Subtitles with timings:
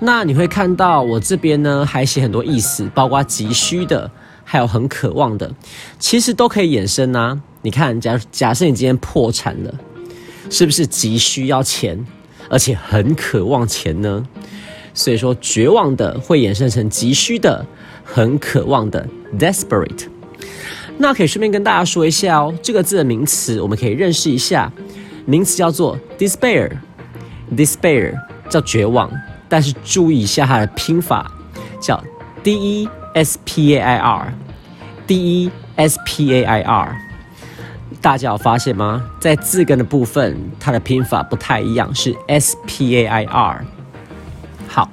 [0.00, 4.10] 那你会看到我这边呢，还写很多意思，包括急需的，
[4.44, 5.52] 还有很渴望的，
[5.98, 7.40] 其实都可以衍生啊。
[7.62, 9.74] 你看，假假设你今天破产了，
[10.50, 12.06] 是不是急需要钱，
[12.48, 14.26] 而且很渴望钱呢？
[14.92, 17.66] 所以说，绝望的会衍生成急需的、
[18.04, 20.06] 很渴望的 （desperate）。
[20.98, 24.72] 那可以顺便跟大家说一下哦，这个字的名词我们可以认识一下，
[25.26, 26.70] 名词叫做 despair。
[27.56, 28.14] despair
[28.48, 29.10] 叫绝望，
[29.48, 31.30] 但是注意一下它的拼法，
[31.80, 32.02] 叫
[32.42, 34.34] d e s p a i r。
[35.06, 37.00] d e s p a i r。
[38.00, 39.08] 大家有发现吗？
[39.20, 43.64] 在字根的部分，它的拼法不太一样，是 s p a i r。
[44.68, 44.90] 好，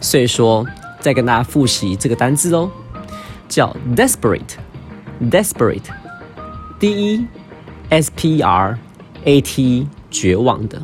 [0.00, 0.66] 所以说
[1.00, 2.70] 再跟大家复习这个单字哦，
[3.48, 7.26] 叫 desperate，desperate，d e
[7.90, 8.78] s p r
[9.24, 10.80] a t，绝望的。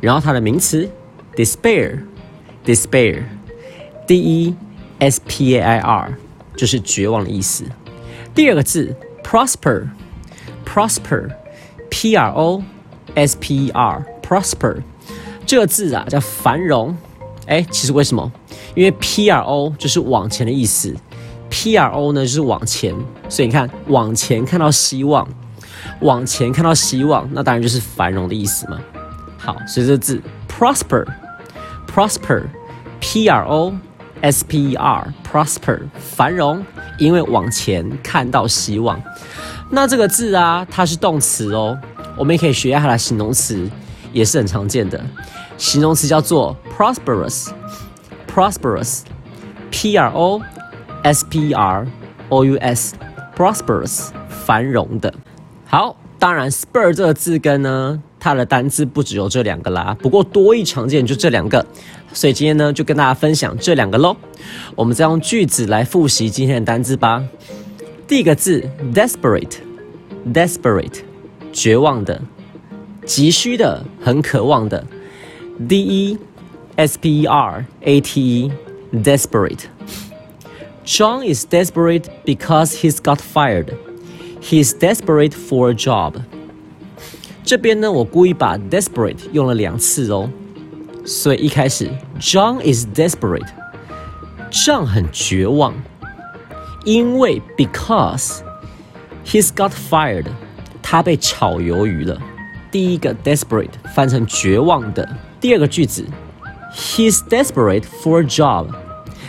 [0.00, 0.90] 然后它的名词
[1.36, 4.54] despair，despair，d e
[4.98, 6.16] s p a i r，
[6.56, 7.64] 就是绝望的意思。
[8.34, 12.62] 第二个字 prosper，prosper，p r o
[13.14, 14.76] s p e r，prosper，
[15.46, 16.96] 这个字啊叫繁荣。
[17.46, 18.32] 哎，其实为什么？
[18.74, 20.92] 因为 P R O 就是往前的意思
[21.48, 22.92] ，P R O 呢就是往前，
[23.28, 25.26] 所以你看往前看到希望，
[26.00, 28.78] 往前看到希望，那当然就是繁荣的意思嘛。
[29.38, 33.74] 好，所以这字 prosper，prosper，P R O
[34.26, 36.66] S P E R，prosper，繁荣，
[36.98, 39.00] 因为往前看到希望。
[39.70, 41.78] 那这个字啊，它是动词哦，
[42.16, 43.70] 我们也可以学一下它的形容词，
[44.12, 45.00] 也是很常见的。
[45.56, 47.50] 形容词叫做 prosperous
[48.34, 49.02] prosperous
[49.70, 50.42] P R O
[51.04, 51.86] S P E R
[52.28, 52.96] O U S
[53.36, 55.14] prosperous 繁荣的。
[55.66, 61.64] 好，当然 spur 这个字根呢，它的单字不只有这两个啦，不过多义常见就这两个，
[62.12, 64.16] 所以今天呢就跟大家分享这两个喽。
[64.74, 67.22] 我们再用句子来复习今天的单字吧。
[68.08, 71.00] 第一个字 desperate，desperate，
[71.52, 72.22] 绝望的，
[73.04, 74.84] 急需的，很渴望的。
[75.68, 76.18] D E
[76.76, 78.52] S P E R A T E,
[78.92, 79.64] desperate.
[80.84, 83.74] John is desperate because he's got fired.
[84.48, 86.14] He's desperate for a job.
[87.42, 90.30] 这边呢，我故意把 desperate 用了两次哦，
[91.04, 91.90] 所以一开始
[92.20, 93.48] John is desperate.
[94.52, 95.74] John 很绝望，
[96.84, 98.38] 因为 because
[99.24, 100.26] he's got fired，
[100.80, 102.16] 他被炒鱿鱼了。
[102.70, 105.08] 第一个 desperate 翻成绝望的。
[105.40, 106.06] 第二个句子
[106.72, 108.68] ，He's desperate for a job。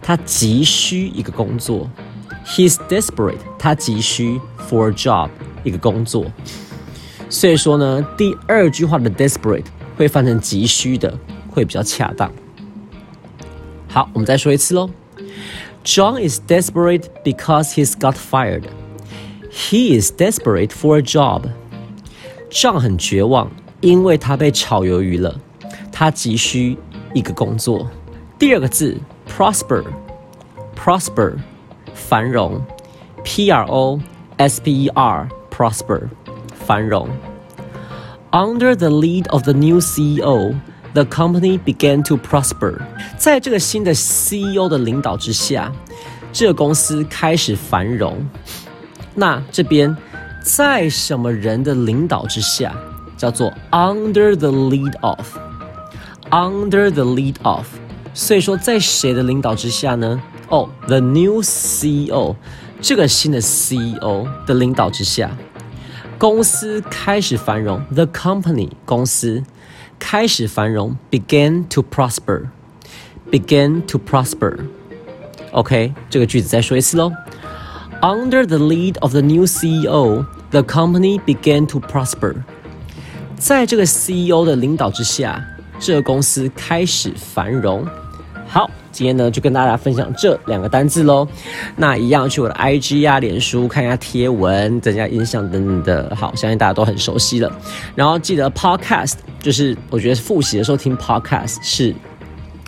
[0.00, 1.90] 他急需一个工作。
[2.46, 3.40] He's desperate。
[3.58, 5.28] 他急需 for a job
[5.64, 6.24] 一个工作。
[7.28, 9.64] 所以说呢，第二句话的 desperate
[9.96, 11.18] 会翻成急需的，
[11.50, 12.30] 会比较恰当。
[13.88, 14.88] 好，我们再说一次喽。
[15.82, 18.64] John is desperate because he's got fired.
[19.50, 21.44] He is desperate for a job.
[22.50, 23.50] John 很绝望，
[23.80, 25.40] 因为他被炒鱿鱼了，
[25.90, 26.76] 他急需
[27.14, 27.88] 一个工作。
[28.38, 31.36] 第二个字 prosper，prosper，
[31.94, 32.62] 繁荣
[33.24, 33.98] ，p r o
[34.39, 36.03] s p e r，prosper，
[36.65, 37.07] 繁荣。
[38.31, 40.53] Under the lead of the new CEO,
[40.93, 42.75] the company began to prosper。
[43.17, 45.71] 在这个新的 CEO 的领导之下，
[46.33, 48.17] 这个公司开始繁荣。
[49.13, 49.95] 那这边
[50.41, 52.75] 在什么人的领导之下，
[53.17, 57.65] 叫做 under the lead of，under the lead of。
[58.13, 60.21] 所以说，在谁的领导之下呢？
[60.49, 62.35] 哦，the new CEO，
[62.81, 65.31] 这个新的 CEO 的领导之下，
[66.17, 67.81] 公司开始繁荣。
[67.93, 69.43] The company 公司
[69.97, 77.11] 开始繁荣，began to prosper，began to prosper。OK，这个句子再说一次喽。
[78.01, 82.35] Under the lead of the new CEO, the company began to prosper。
[83.37, 85.43] 在这个 CEO 的领导之下，
[85.79, 87.87] 这个公司开始繁荣。
[88.52, 91.24] 好，今天呢就跟大家分享这两个单字喽。
[91.76, 96.12] 那一样去我的 IG 啊、脸书看一下贴文，增加印象等等的。
[96.16, 97.48] 好，相信大家都很熟悉了。
[97.94, 101.94] 然后记得 Podcast，就是我觉得复习的时候听 Podcast 是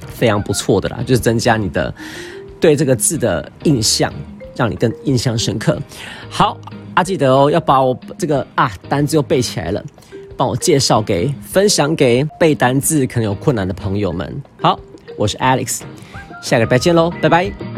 [0.07, 1.93] 非常不错的啦，就是增加你的
[2.61, 4.13] 对这个字的印象，
[4.55, 5.77] 让你更印象深刻。
[6.31, 6.57] 好，
[6.95, 9.85] 啊记得哦，要把我这个啊单字又背起来了，
[10.37, 14.41] 帮我介绍给、分享给背单字可能有困难的朋友们。
[14.61, 14.79] 好。
[15.17, 15.81] 我是 Alex，
[16.43, 17.72] 下个礼拜见喽，拜拜。